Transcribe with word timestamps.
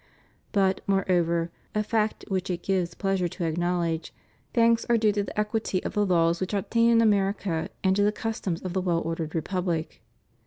But, 0.51 0.81
moreover 0.87 1.51
(a 1.75 1.83
fact 1.83 2.25
which 2.27 2.49
it 2.49 2.63
gives 2.63 2.95
pleasure 2.95 3.27
to 3.27 3.43
acknowledge), 3.45 4.11
thanks 4.51 4.83
are 4.89 4.97
due 4.97 5.11
to 5.11 5.21
the 5.21 5.39
equity 5.39 5.83
of 5.83 5.93
the 5.93 6.07
laws 6.07 6.41
which 6.41 6.55
obtain 6.55 6.89
in 6.89 7.01
America 7.01 7.69
and 7.83 7.95
to 7.95 8.01
the 8.01 8.11
customs 8.11 8.63
of 8.63 8.73
the 8.73 8.81
well 8.81 9.01
ordered 9.05 9.35
Republic. 9.35 10.01